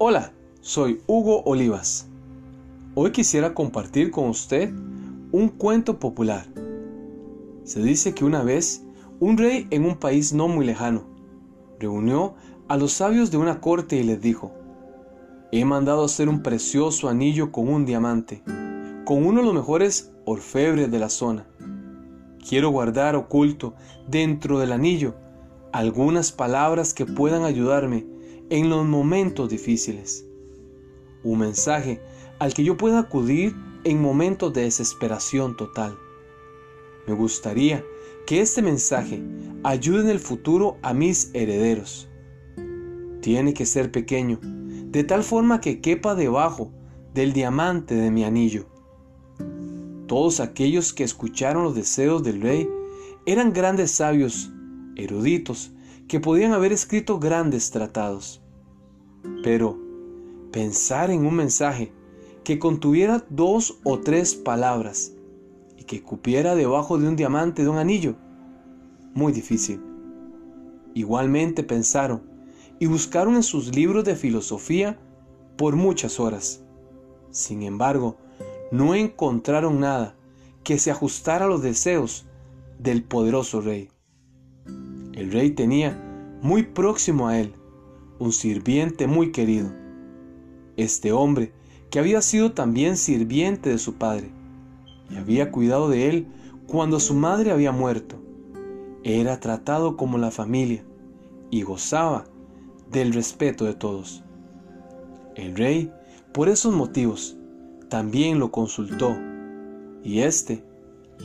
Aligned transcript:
Hola, 0.00 0.30
soy 0.60 1.02
Hugo 1.08 1.42
Olivas. 1.42 2.06
Hoy 2.94 3.10
quisiera 3.10 3.52
compartir 3.52 4.12
con 4.12 4.28
usted 4.28 4.72
un 5.32 5.48
cuento 5.48 5.98
popular. 5.98 6.46
Se 7.64 7.82
dice 7.82 8.14
que 8.14 8.24
una 8.24 8.44
vez 8.44 8.84
un 9.18 9.36
rey 9.36 9.66
en 9.72 9.84
un 9.84 9.96
país 9.96 10.32
no 10.32 10.46
muy 10.46 10.64
lejano 10.64 11.02
reunió 11.80 12.36
a 12.68 12.76
los 12.76 12.92
sabios 12.92 13.32
de 13.32 13.38
una 13.38 13.60
corte 13.60 13.96
y 13.96 14.04
les 14.04 14.20
dijo, 14.20 14.52
he 15.50 15.64
mandado 15.64 16.04
hacer 16.04 16.28
un 16.28 16.44
precioso 16.44 17.08
anillo 17.08 17.50
con 17.50 17.68
un 17.68 17.84
diamante, 17.84 18.44
con 19.04 19.26
uno 19.26 19.40
de 19.40 19.46
los 19.46 19.54
mejores 19.54 20.12
orfebres 20.26 20.92
de 20.92 20.98
la 21.00 21.08
zona. 21.08 21.44
Quiero 22.48 22.70
guardar 22.70 23.16
oculto 23.16 23.74
dentro 24.06 24.60
del 24.60 24.70
anillo 24.70 25.16
algunas 25.72 26.30
palabras 26.30 26.94
que 26.94 27.04
puedan 27.04 27.42
ayudarme 27.42 28.06
en 28.50 28.70
los 28.70 28.86
momentos 28.86 29.48
difíciles. 29.48 30.26
Un 31.22 31.40
mensaje 31.40 32.00
al 32.38 32.54
que 32.54 32.64
yo 32.64 32.76
pueda 32.76 33.00
acudir 33.00 33.54
en 33.84 34.00
momentos 34.00 34.52
de 34.52 34.62
desesperación 34.62 35.56
total. 35.56 35.96
Me 37.06 37.14
gustaría 37.14 37.84
que 38.26 38.40
este 38.40 38.62
mensaje 38.62 39.22
ayude 39.64 40.02
en 40.02 40.10
el 40.10 40.18
futuro 40.18 40.76
a 40.82 40.92
mis 40.92 41.30
herederos. 41.34 42.08
Tiene 43.20 43.54
que 43.54 43.66
ser 43.66 43.90
pequeño, 43.90 44.38
de 44.42 45.04
tal 45.04 45.24
forma 45.24 45.60
que 45.60 45.80
quepa 45.80 46.14
debajo 46.14 46.72
del 47.14 47.32
diamante 47.32 47.94
de 47.94 48.10
mi 48.10 48.24
anillo. 48.24 48.66
Todos 50.06 50.40
aquellos 50.40 50.92
que 50.92 51.04
escucharon 51.04 51.64
los 51.64 51.74
deseos 51.74 52.22
del 52.22 52.40
rey 52.40 52.68
eran 53.26 53.52
grandes 53.52 53.90
sabios, 53.90 54.50
eruditos, 54.96 55.72
que 56.08 56.20
podían 56.20 56.52
haber 56.52 56.72
escrito 56.72 57.18
grandes 57.18 57.70
tratados. 57.70 58.42
Pero 59.44 59.78
pensar 60.50 61.10
en 61.10 61.26
un 61.26 61.34
mensaje 61.34 61.92
que 62.42 62.58
contuviera 62.58 63.24
dos 63.28 63.78
o 63.84 64.00
tres 64.00 64.34
palabras 64.34 65.12
y 65.76 65.84
que 65.84 66.02
cupiera 66.02 66.54
debajo 66.54 66.98
de 66.98 67.06
un 67.06 67.14
diamante 67.14 67.62
de 67.62 67.68
un 67.68 67.76
anillo, 67.76 68.16
muy 69.14 69.32
difícil. 69.32 69.82
Igualmente 70.94 71.62
pensaron 71.62 72.22
y 72.78 72.86
buscaron 72.86 73.36
en 73.36 73.42
sus 73.42 73.74
libros 73.74 74.04
de 74.04 74.16
filosofía 74.16 74.98
por 75.56 75.76
muchas 75.76 76.18
horas. 76.18 76.64
Sin 77.30 77.62
embargo, 77.62 78.16
no 78.72 78.94
encontraron 78.94 79.80
nada 79.80 80.16
que 80.64 80.78
se 80.78 80.90
ajustara 80.90 81.44
a 81.44 81.48
los 81.48 81.62
deseos 81.62 82.26
del 82.78 83.04
poderoso 83.04 83.60
rey. 83.60 83.90
El 85.18 85.32
rey 85.32 85.50
tenía 85.50 86.00
muy 86.42 86.62
próximo 86.62 87.26
a 87.26 87.40
él 87.40 87.52
un 88.20 88.30
sirviente 88.30 89.08
muy 89.08 89.32
querido. 89.32 89.68
Este 90.76 91.10
hombre, 91.10 91.52
que 91.90 91.98
había 91.98 92.22
sido 92.22 92.52
también 92.52 92.96
sirviente 92.96 93.68
de 93.68 93.78
su 93.78 93.94
padre, 93.94 94.30
y 95.10 95.16
había 95.16 95.50
cuidado 95.50 95.88
de 95.88 96.08
él 96.08 96.28
cuando 96.68 97.00
su 97.00 97.14
madre 97.14 97.50
había 97.50 97.72
muerto, 97.72 98.14
era 99.02 99.40
tratado 99.40 99.96
como 99.96 100.18
la 100.18 100.30
familia 100.30 100.84
y 101.50 101.62
gozaba 101.62 102.22
del 102.88 103.12
respeto 103.12 103.64
de 103.64 103.74
todos. 103.74 104.22
El 105.34 105.56
rey, 105.56 105.92
por 106.32 106.48
esos 106.48 106.72
motivos, 106.72 107.36
también 107.88 108.38
lo 108.38 108.52
consultó, 108.52 109.16
y 110.04 110.20
éste 110.20 110.62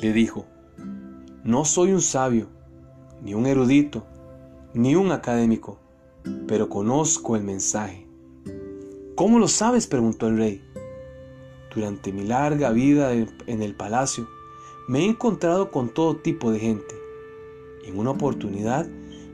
le 0.01 0.13
dijo, 0.13 0.47
no 1.43 1.63
soy 1.63 1.91
un 1.91 2.01
sabio, 2.01 2.49
ni 3.23 3.33
un 3.33 3.45
erudito, 3.45 4.03
ni 4.73 4.95
un 4.95 5.11
académico, 5.11 5.79
pero 6.45 6.67
conozco 6.67 7.37
el 7.37 7.43
mensaje. 7.43 8.05
¿Cómo 9.15 9.39
lo 9.39 9.47
sabes? 9.47 9.87
preguntó 9.87 10.27
el 10.27 10.37
rey. 10.37 10.61
Durante 11.73 12.11
mi 12.11 12.25
larga 12.25 12.71
vida 12.71 13.13
en 13.13 13.61
el 13.61 13.75
palacio, 13.75 14.27
me 14.89 14.99
he 14.99 15.05
encontrado 15.05 15.71
con 15.71 15.93
todo 15.93 16.17
tipo 16.17 16.51
de 16.51 16.59
gente. 16.59 16.95
En 17.85 17.97
una 17.97 18.11
oportunidad 18.11 18.87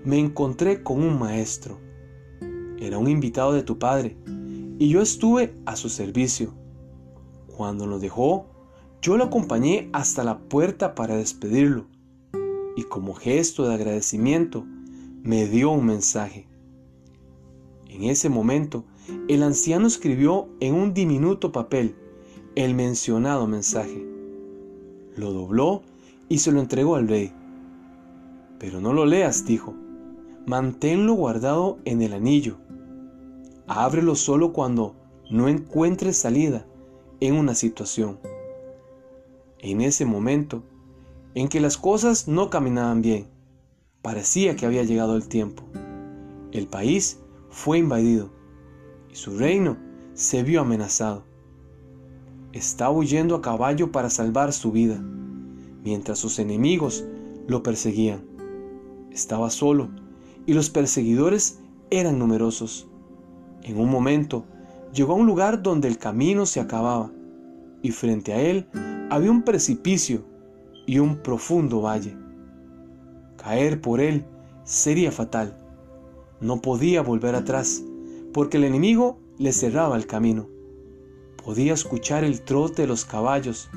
me 0.05 0.19
encontré 0.19 0.83
con 0.83 1.01
un 1.01 1.17
maestro. 1.17 1.79
Era 2.77 2.99
un 2.99 3.09
invitado 3.09 3.53
de 3.53 3.63
tu 3.63 3.79
padre 3.79 4.17
y 4.77 4.89
yo 4.89 5.01
estuve 5.01 5.55
a 5.65 5.75
su 5.75 5.89
servicio. 5.89 6.53
Cuando 7.47 7.87
lo 7.87 7.99
dejó, 7.99 8.45
yo 9.01 9.17
lo 9.17 9.25
acompañé 9.25 9.89
hasta 9.93 10.23
la 10.23 10.37
puerta 10.37 10.93
para 10.93 11.17
despedirlo 11.17 11.87
y 12.79 12.83
como 12.83 13.13
gesto 13.13 13.67
de 13.67 13.73
agradecimiento 13.73 14.63
me 15.21 15.47
dio 15.47 15.69
un 15.69 15.85
mensaje. 15.85 16.47
En 17.89 18.05
ese 18.05 18.29
momento, 18.29 18.85
el 19.27 19.43
anciano 19.43 19.85
escribió 19.85 20.47
en 20.61 20.75
un 20.75 20.93
diminuto 20.93 21.51
papel 21.51 21.93
el 22.55 22.75
mencionado 22.75 23.47
mensaje. 23.47 24.07
Lo 25.17 25.33
dobló 25.33 25.81
y 26.29 26.37
se 26.37 26.53
lo 26.53 26.61
entregó 26.61 26.95
al 26.95 27.09
rey. 27.09 27.33
Pero 28.59 28.79
no 28.79 28.93
lo 28.93 29.05
leas, 29.05 29.45
dijo. 29.45 29.75
Manténlo 30.45 31.15
guardado 31.15 31.79
en 31.83 32.01
el 32.01 32.13
anillo. 32.13 32.59
Ábrelo 33.67 34.15
solo 34.15 34.53
cuando 34.53 34.95
no 35.29 35.49
encuentres 35.49 36.15
salida 36.15 36.65
en 37.19 37.35
una 37.35 37.55
situación. 37.55 38.19
En 39.57 39.81
ese 39.81 40.05
momento, 40.05 40.63
en 41.35 41.47
que 41.47 41.59
las 41.59 41.77
cosas 41.77 42.27
no 42.27 42.49
caminaban 42.49 43.01
bien. 43.01 43.27
Parecía 44.01 44.55
que 44.55 44.65
había 44.65 44.83
llegado 44.83 45.15
el 45.15 45.27
tiempo. 45.27 45.63
El 46.51 46.67
país 46.67 47.19
fue 47.49 47.77
invadido 47.77 48.29
y 49.11 49.15
su 49.15 49.37
reino 49.37 49.77
se 50.13 50.43
vio 50.43 50.61
amenazado. 50.61 51.23
Estaba 52.53 52.91
huyendo 52.91 53.35
a 53.35 53.41
caballo 53.41 53.91
para 53.91 54.09
salvar 54.09 54.53
su 54.53 54.71
vida, 54.71 54.99
mientras 55.83 56.17
sus 56.17 56.39
enemigos 56.39 57.05
lo 57.47 57.61
perseguían. 57.61 58.21
Estaba 59.11 59.49
solo 59.49 59.89
y 60.45 60.53
los 60.53 60.69
perseguidores 60.69 61.59
eran 61.91 62.17
numerosos. 62.17 62.87
En 63.63 63.79
un 63.79 63.89
momento 63.89 64.45
llegó 64.93 65.13
a 65.13 65.17
un 65.17 65.27
lugar 65.27 65.61
donde 65.61 65.87
el 65.87 65.97
camino 65.97 66.45
se 66.45 66.59
acababa 66.59 67.11
y 67.81 67.91
frente 67.91 68.33
a 68.33 68.41
él 68.41 68.67
había 69.09 69.31
un 69.31 69.43
precipicio 69.43 70.23
y 70.89 70.97
un 70.97 71.17
profundo 71.17 71.81
valle. 71.81 72.17
Caer 73.37 73.79
por 73.79 74.01
él 74.01 74.25
sería 74.63 75.11
fatal. 75.11 75.55
No 76.41 76.63
podía 76.63 77.03
volver 77.03 77.35
atrás, 77.35 77.83
porque 78.33 78.57
el 78.57 78.63
enemigo 78.63 79.19
le 79.37 79.53
cerraba 79.53 79.97
el 79.97 80.07
camino. 80.07 80.47
Podía 81.45 81.75
escuchar 81.75 82.23
el 82.23 82.41
trote 82.41 82.81
de 82.81 82.87
los 82.87 83.05
caballos, 83.05 83.69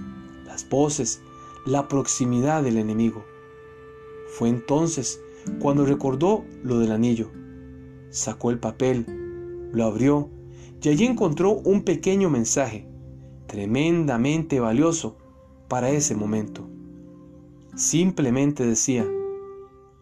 las 0.47 0.67
voces, 0.67 1.21
la 1.67 1.87
proximidad 1.87 2.63
del 2.63 2.79
enemigo. 2.79 3.27
Fue 4.29 4.49
entonces 4.49 5.21
cuando 5.61 5.85
recordó 5.85 6.47
lo 6.63 6.79
del 6.79 6.93
anillo. 6.93 7.31
Sacó 8.09 8.51
el 8.51 8.59
papel, 8.59 9.05
lo 9.71 9.85
abrió 9.85 10.31
y 10.81 10.89
allí 10.89 11.05
encontró 11.05 11.51
un 11.51 11.83
pequeño 11.83 12.31
mensaje, 12.31 12.89
tremendamente 13.49 14.61
valioso 14.61 15.19
para 15.69 15.91
ese 15.91 16.17
momento. 16.17 16.72
Simplemente 17.75 18.67
decía, 18.67 19.07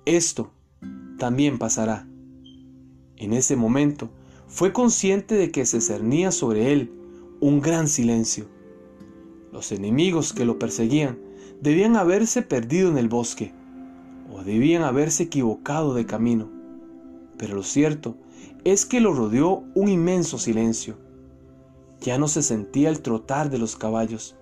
esto 0.04 0.50
también 1.18 1.56
pasará. 1.56 2.08
En 3.16 3.32
ese 3.32 3.54
momento 3.54 4.10
fue 4.48 4.72
consciente 4.72 5.36
de 5.36 5.52
que 5.52 5.64
se 5.66 5.80
cernía 5.80 6.32
sobre 6.32 6.72
él 6.72 6.92
un 7.38 7.60
gran 7.60 7.86
silencio. 7.86 8.46
Los 9.52 9.70
enemigos 9.70 10.32
que 10.32 10.44
lo 10.44 10.58
perseguían 10.58 11.20
debían 11.60 11.94
haberse 11.94 12.42
perdido 12.42 12.90
en 12.90 12.98
el 12.98 13.08
bosque 13.08 13.52
o 14.32 14.42
debían 14.42 14.82
haberse 14.82 15.24
equivocado 15.24 15.94
de 15.94 16.06
camino. 16.06 16.50
Pero 17.38 17.54
lo 17.54 17.62
cierto 17.62 18.16
es 18.64 18.84
que 18.84 19.00
lo 19.00 19.14
rodeó 19.14 19.62
un 19.74 19.88
inmenso 19.88 20.38
silencio. 20.38 20.98
Ya 22.00 22.18
no 22.18 22.26
se 22.26 22.42
sentía 22.42 22.88
el 22.88 23.00
trotar 23.00 23.48
de 23.48 23.58
los 23.58 23.76
caballos. 23.76 24.34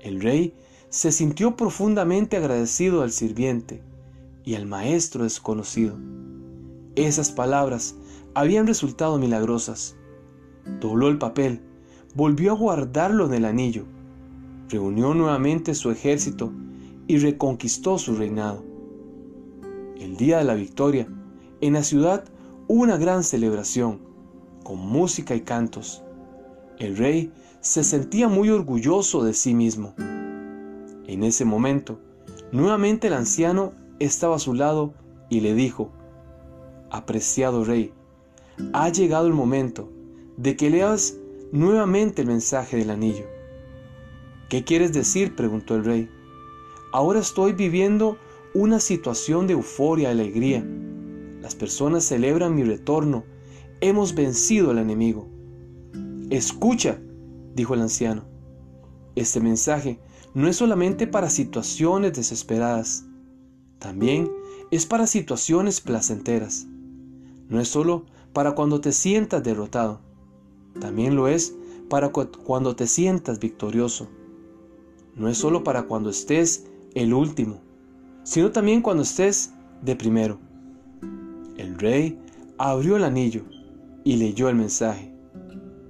El 0.00 0.20
rey 0.20 0.54
se 0.90 1.12
sintió 1.12 1.54
profundamente 1.54 2.36
agradecido 2.36 3.02
al 3.02 3.12
sirviente 3.12 3.80
y 4.44 4.56
al 4.56 4.66
maestro 4.66 5.22
desconocido. 5.22 5.96
Esas 6.96 7.30
palabras 7.30 7.94
habían 8.34 8.66
resultado 8.66 9.16
milagrosas. 9.16 9.96
Dobló 10.80 11.08
el 11.08 11.18
papel, 11.18 11.60
volvió 12.16 12.50
a 12.50 12.56
guardarlo 12.56 13.26
en 13.26 13.34
el 13.34 13.44
anillo, 13.44 13.84
reunió 14.68 15.14
nuevamente 15.14 15.76
su 15.76 15.92
ejército 15.92 16.52
y 17.06 17.18
reconquistó 17.18 17.96
su 17.96 18.16
reinado. 18.16 18.64
El 19.96 20.16
día 20.16 20.38
de 20.38 20.44
la 20.44 20.54
victoria, 20.54 21.06
en 21.60 21.74
la 21.74 21.84
ciudad 21.84 22.24
hubo 22.66 22.82
una 22.82 22.96
gran 22.96 23.22
celebración, 23.22 24.00
con 24.64 24.78
música 24.78 25.36
y 25.36 25.42
cantos. 25.42 26.02
El 26.80 26.96
rey 26.96 27.32
se 27.60 27.84
sentía 27.84 28.26
muy 28.26 28.50
orgulloso 28.50 29.22
de 29.22 29.34
sí 29.34 29.54
mismo. 29.54 29.94
En 31.10 31.24
ese 31.24 31.44
momento, 31.44 31.98
nuevamente 32.52 33.08
el 33.08 33.14
anciano 33.14 33.72
estaba 33.98 34.36
a 34.36 34.38
su 34.38 34.54
lado 34.54 34.94
y 35.28 35.40
le 35.40 35.54
dijo, 35.54 35.90
Apreciado 36.88 37.64
rey, 37.64 37.92
ha 38.72 38.90
llegado 38.90 39.26
el 39.26 39.32
momento 39.32 39.90
de 40.36 40.54
que 40.54 40.70
leas 40.70 41.16
nuevamente 41.50 42.22
el 42.22 42.28
mensaje 42.28 42.76
del 42.76 42.90
anillo. 42.90 43.24
¿Qué 44.48 44.62
quieres 44.62 44.92
decir? 44.92 45.34
preguntó 45.34 45.74
el 45.74 45.84
rey. 45.84 46.08
Ahora 46.92 47.18
estoy 47.18 47.54
viviendo 47.54 48.16
una 48.54 48.78
situación 48.78 49.48
de 49.48 49.54
euforia 49.54 50.10
y 50.10 50.12
alegría. 50.12 50.64
Las 51.42 51.56
personas 51.56 52.04
celebran 52.04 52.54
mi 52.54 52.62
retorno. 52.62 53.24
Hemos 53.80 54.14
vencido 54.14 54.70
al 54.70 54.78
enemigo. 54.78 55.26
Escucha, 56.30 57.00
dijo 57.56 57.74
el 57.74 57.80
anciano. 57.80 58.26
Este 59.16 59.40
mensaje 59.40 59.98
no 60.34 60.48
es 60.48 60.56
solamente 60.56 61.06
para 61.06 61.30
situaciones 61.30 62.12
desesperadas, 62.12 63.04
también 63.78 64.30
es 64.70 64.86
para 64.86 65.06
situaciones 65.06 65.80
placenteras. 65.80 66.66
No 67.48 67.60
es 67.60 67.68
solo 67.68 68.06
para 68.32 68.52
cuando 68.52 68.80
te 68.80 68.92
sientas 68.92 69.42
derrotado, 69.42 70.00
también 70.78 71.16
lo 71.16 71.26
es 71.26 71.54
para 71.88 72.10
cuando 72.10 72.76
te 72.76 72.86
sientas 72.86 73.40
victorioso. 73.40 74.08
No 75.16 75.28
es 75.28 75.38
solo 75.38 75.64
para 75.64 75.82
cuando 75.82 76.10
estés 76.10 76.66
el 76.94 77.12
último, 77.12 77.60
sino 78.22 78.52
también 78.52 78.80
cuando 78.80 79.02
estés 79.02 79.52
de 79.82 79.96
primero. 79.96 80.38
El 81.56 81.76
rey 81.78 82.18
abrió 82.58 82.96
el 82.96 83.04
anillo 83.04 83.42
y 84.04 84.16
leyó 84.16 84.48
el 84.48 84.54
mensaje. 84.54 85.12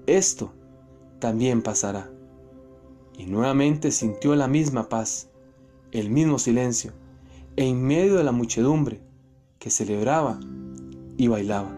Esto 0.07 0.53
también 1.19 1.61
pasará. 1.63 2.11
Y 3.21 3.27
nuevamente 3.27 3.91
sintió 3.91 4.35
la 4.35 4.49
misma 4.49 4.89
paz, 4.89 5.29
el 5.93 6.09
mismo 6.09 6.39
silencio, 6.39 6.93
en 7.57 7.83
medio 7.83 8.17
de 8.17 8.25
la 8.25 8.33
muchedumbre 8.33 9.03
que 9.59 9.69
celebraba 9.69 10.41
y 11.19 11.29
bailaba. 11.29 11.71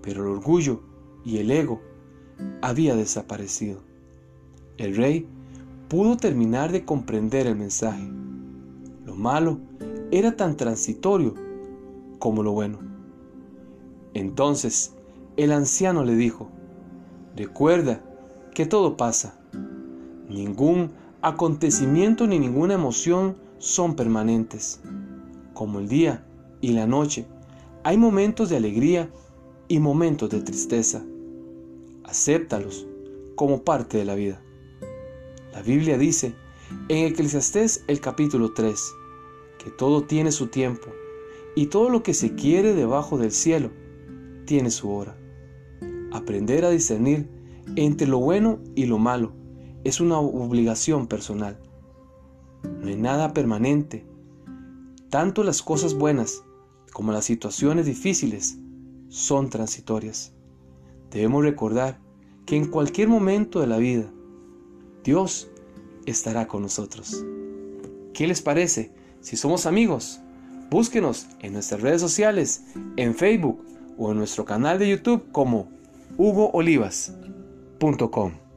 Pero 0.00 0.22
el 0.22 0.38
orgullo 0.38 0.80
y 1.26 1.36
el 1.36 1.50
ego 1.50 1.82
había 2.62 2.96
desaparecido. 2.96 3.82
El 4.78 4.96
rey 4.96 5.28
pudo 5.88 6.16
terminar 6.16 6.72
de 6.72 6.86
comprender 6.86 7.46
el 7.46 7.56
mensaje. 7.56 8.10
Lo 9.04 9.16
malo 9.16 9.58
era 10.10 10.38
tan 10.38 10.56
transitorio 10.56 11.34
como 12.18 12.42
lo 12.42 12.52
bueno. 12.52 12.78
Entonces 14.14 14.94
el 15.36 15.52
anciano 15.52 16.02
le 16.02 16.16
dijo, 16.16 16.48
recuerda 17.36 18.02
que 18.54 18.64
todo 18.64 18.96
pasa. 18.96 19.39
Ningún 20.30 20.92
acontecimiento 21.22 22.28
ni 22.28 22.38
ninguna 22.38 22.74
emoción 22.74 23.36
son 23.58 23.96
permanentes. 23.96 24.80
Como 25.54 25.80
el 25.80 25.88
día 25.88 26.24
y 26.60 26.70
la 26.70 26.86
noche, 26.86 27.26
hay 27.82 27.98
momentos 27.98 28.48
de 28.48 28.56
alegría 28.56 29.10
y 29.66 29.80
momentos 29.80 30.30
de 30.30 30.40
tristeza. 30.42 31.02
Acéptalos 32.04 32.86
como 33.34 33.64
parte 33.64 33.98
de 33.98 34.04
la 34.04 34.14
vida. 34.14 34.40
La 35.52 35.62
Biblia 35.62 35.98
dice 35.98 36.32
en 36.88 37.06
Eclesiastés 37.06 37.82
el 37.88 38.00
capítulo 38.00 38.52
3 38.54 38.80
que 39.58 39.70
todo 39.70 40.04
tiene 40.04 40.30
su 40.30 40.46
tiempo 40.46 40.90
y 41.56 41.66
todo 41.66 41.90
lo 41.90 42.04
que 42.04 42.14
se 42.14 42.36
quiere 42.36 42.72
debajo 42.74 43.18
del 43.18 43.32
cielo 43.32 43.72
tiene 44.44 44.70
su 44.70 44.92
hora. 44.92 45.18
Aprender 46.12 46.64
a 46.64 46.70
discernir 46.70 47.28
entre 47.74 48.06
lo 48.06 48.20
bueno 48.20 48.60
y 48.76 48.86
lo 48.86 48.98
malo 48.98 49.39
es 49.84 50.00
una 50.00 50.18
obligación 50.18 51.06
personal. 51.06 51.58
No 52.80 52.88
hay 52.88 52.96
nada 52.96 53.32
permanente. 53.32 54.06
Tanto 55.08 55.44
las 55.44 55.62
cosas 55.62 55.94
buenas 55.94 56.42
como 56.92 57.12
las 57.12 57.24
situaciones 57.24 57.86
difíciles 57.86 58.58
son 59.08 59.50
transitorias. 59.50 60.32
Debemos 61.10 61.42
recordar 61.42 62.00
que 62.46 62.56
en 62.56 62.66
cualquier 62.66 63.08
momento 63.08 63.60
de 63.60 63.66
la 63.66 63.78
vida, 63.78 64.10
Dios 65.02 65.50
estará 66.06 66.46
con 66.46 66.62
nosotros. 66.62 67.24
¿Qué 68.12 68.26
les 68.26 68.42
parece 68.42 68.92
si 69.20 69.36
somos 69.36 69.66
amigos? 69.66 70.20
Búsquenos 70.70 71.26
en 71.40 71.54
nuestras 71.54 71.80
redes 71.80 72.00
sociales, 72.00 72.64
en 72.96 73.14
Facebook 73.14 73.64
o 73.98 74.12
en 74.12 74.18
nuestro 74.18 74.44
canal 74.44 74.78
de 74.78 74.90
YouTube 74.90 75.32
como 75.32 75.68
hugoolivas.com. 76.16 78.49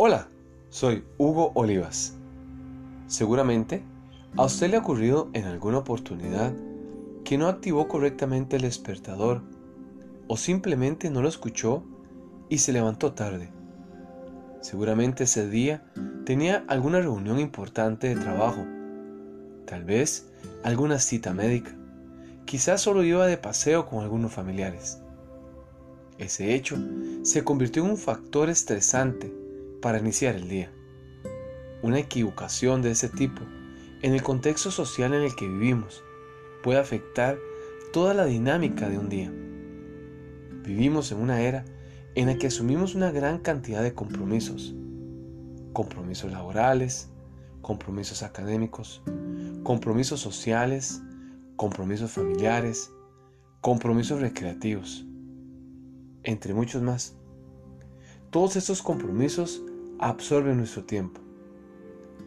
Hola, 0.00 0.28
soy 0.70 1.02
Hugo 1.18 1.50
Olivas. 1.56 2.14
Seguramente 3.08 3.82
a 4.36 4.44
usted 4.44 4.70
le 4.70 4.76
ha 4.76 4.78
ocurrido 4.78 5.28
en 5.32 5.44
alguna 5.46 5.78
oportunidad 5.78 6.52
que 7.24 7.36
no 7.36 7.48
activó 7.48 7.88
correctamente 7.88 8.54
el 8.54 8.62
despertador 8.62 9.42
o 10.28 10.36
simplemente 10.36 11.10
no 11.10 11.20
lo 11.20 11.28
escuchó 11.28 11.82
y 12.48 12.58
se 12.58 12.72
levantó 12.72 13.12
tarde. 13.14 13.50
Seguramente 14.60 15.24
ese 15.24 15.50
día 15.50 15.82
tenía 16.24 16.64
alguna 16.68 17.00
reunión 17.00 17.40
importante 17.40 18.08
de 18.08 18.22
trabajo, 18.22 18.64
tal 19.66 19.82
vez 19.82 20.30
alguna 20.62 21.00
cita 21.00 21.34
médica, 21.34 21.76
quizás 22.44 22.82
solo 22.82 23.02
iba 23.02 23.26
de 23.26 23.36
paseo 23.36 23.86
con 23.86 24.04
algunos 24.04 24.32
familiares. 24.32 25.02
Ese 26.18 26.54
hecho 26.54 26.76
se 27.22 27.42
convirtió 27.42 27.84
en 27.84 27.90
un 27.90 27.96
factor 27.96 28.48
estresante 28.48 29.37
para 29.80 29.98
iniciar 29.98 30.34
el 30.34 30.48
día. 30.48 30.70
Una 31.82 31.98
equivocación 31.98 32.82
de 32.82 32.90
ese 32.90 33.08
tipo, 33.08 33.42
en 34.02 34.14
el 34.14 34.22
contexto 34.22 34.70
social 34.70 35.14
en 35.14 35.22
el 35.22 35.34
que 35.36 35.48
vivimos, 35.48 36.02
puede 36.62 36.78
afectar 36.78 37.38
toda 37.92 38.14
la 38.14 38.24
dinámica 38.24 38.88
de 38.88 38.98
un 38.98 39.08
día. 39.08 39.32
Vivimos 40.62 41.12
en 41.12 41.18
una 41.18 41.40
era 41.40 41.64
en 42.14 42.26
la 42.26 42.36
que 42.36 42.48
asumimos 42.48 42.94
una 42.94 43.10
gran 43.10 43.38
cantidad 43.38 43.82
de 43.82 43.94
compromisos. 43.94 44.74
Compromisos 45.72 46.32
laborales, 46.32 47.10
compromisos 47.62 48.22
académicos, 48.22 49.02
compromisos 49.62 50.20
sociales, 50.20 51.00
compromisos 51.56 52.10
familiares, 52.10 52.90
compromisos 53.60 54.20
recreativos, 54.20 55.06
entre 56.22 56.54
muchos 56.54 56.82
más. 56.82 57.16
Todos 58.30 58.56
estos 58.56 58.82
compromisos 58.82 59.62
absorben 59.98 60.58
nuestro 60.58 60.84
tiempo. 60.84 61.22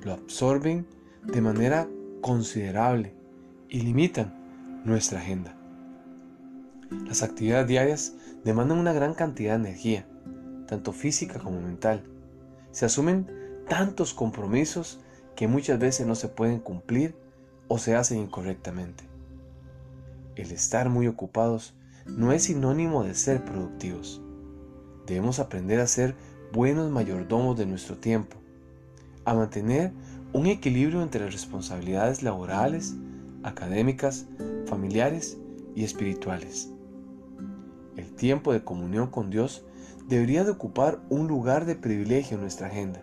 Lo 0.03 0.13
absorben 0.13 0.87
de 1.23 1.41
manera 1.41 1.87
considerable 2.21 3.13
y 3.69 3.81
limitan 3.81 4.81
nuestra 4.83 5.19
agenda. 5.19 5.55
Las 7.05 7.21
actividades 7.21 7.67
diarias 7.67 8.15
demandan 8.43 8.79
una 8.79 8.93
gran 8.93 9.13
cantidad 9.13 9.51
de 9.51 9.67
energía, 9.67 10.07
tanto 10.65 10.91
física 10.91 11.37
como 11.37 11.61
mental. 11.61 12.03
Se 12.71 12.85
asumen 12.85 13.27
tantos 13.69 14.15
compromisos 14.15 15.01
que 15.35 15.47
muchas 15.47 15.77
veces 15.77 16.07
no 16.07 16.15
se 16.15 16.29
pueden 16.29 16.59
cumplir 16.59 17.15
o 17.67 17.77
se 17.77 17.95
hacen 17.95 18.17
incorrectamente. 18.17 19.03
El 20.35 20.51
estar 20.51 20.89
muy 20.89 21.07
ocupados 21.07 21.75
no 22.07 22.31
es 22.31 22.45
sinónimo 22.45 23.03
de 23.03 23.13
ser 23.13 23.45
productivos. 23.45 24.19
Debemos 25.07 25.39
aprender 25.39 25.79
a 25.79 25.87
ser 25.87 26.15
buenos 26.51 26.91
mayordomos 26.91 27.57
de 27.57 27.65
nuestro 27.65 27.97
tiempo, 27.97 28.37
a 29.25 29.33
mantener 29.33 29.93
un 30.33 30.47
equilibrio 30.47 31.01
entre 31.01 31.23
las 31.25 31.33
responsabilidades 31.33 32.23
laborales, 32.23 32.95
académicas, 33.43 34.25
familiares 34.65 35.37
y 35.75 35.83
espirituales. 35.83 36.69
El 37.97 38.13
tiempo 38.13 38.53
de 38.53 38.63
comunión 38.63 39.07
con 39.07 39.29
Dios 39.29 39.65
debería 40.07 40.43
de 40.43 40.51
ocupar 40.51 40.99
un 41.09 41.27
lugar 41.27 41.65
de 41.65 41.75
privilegio 41.75 42.35
en 42.35 42.41
nuestra 42.41 42.67
agenda. 42.67 43.01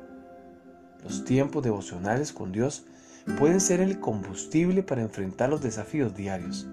Los 1.02 1.25
tiempos 1.25 1.62
devocionales 1.62 2.33
con 2.33 2.52
Dios 2.52 2.85
pueden 3.38 3.61
ser 3.61 3.81
el 3.81 4.00
combustible 4.00 4.83
para 4.83 5.02
enfrentar 5.02 5.50
los 5.50 5.62
desafíos 5.62 6.14
diarios. 6.14 6.67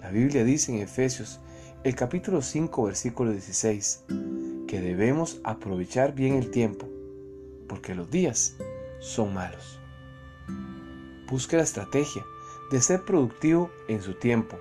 La 0.00 0.10
Biblia 0.10 0.44
dice 0.44 0.72
en 0.72 0.80
Efesios 0.80 1.40
el 1.82 1.94
capítulo 1.94 2.42
5 2.42 2.84
versículo 2.84 3.32
16 3.32 4.04
que 4.68 4.82
debemos 4.82 5.40
aprovechar 5.44 6.14
bien 6.14 6.34
el 6.34 6.50
tiempo, 6.50 6.86
porque 7.68 7.94
los 7.94 8.10
días 8.10 8.56
son 9.00 9.32
malos. 9.32 9.80
Busque 11.28 11.56
la 11.56 11.62
estrategia 11.62 12.22
de 12.70 12.80
ser 12.80 13.04
productivo 13.04 13.70
en 13.88 14.02
su 14.02 14.14
tiempo, 14.14 14.58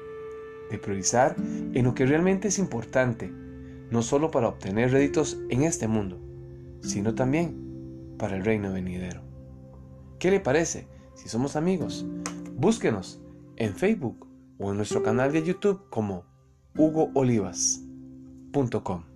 de 0.72 0.78
priorizar 0.78 1.36
en 1.38 1.84
lo 1.84 1.94
que 1.94 2.06
realmente 2.06 2.48
es 2.48 2.58
importante, 2.58 3.30
no 3.92 4.02
solo 4.02 4.32
para 4.32 4.48
obtener 4.48 4.92
réditos 4.92 5.38
en 5.50 5.64
este 5.64 5.88
mundo, 5.88 6.18
sino 6.82 7.16
también 7.16 8.16
para 8.18 8.38
el 8.38 8.46
reino 8.46 8.72
venidero. 8.72 9.22
¿Qué 10.20 10.32
le 10.32 10.40
parece 10.40 10.88
si 11.16 11.28
somos 11.28 11.56
amigos? 11.56 12.06
Búsquenos 12.56 13.22
en 13.58 13.76
Facebook 13.76 14.26
o 14.58 14.72
en 14.72 14.78
nuestro 14.78 15.04
canal 15.04 15.34
de 15.34 15.44
YouTube 15.44 15.82
como 15.90 16.29
hugoolivas.com. 16.80 19.09